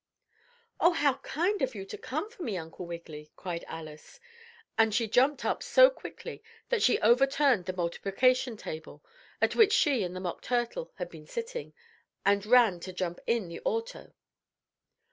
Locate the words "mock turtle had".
10.19-11.09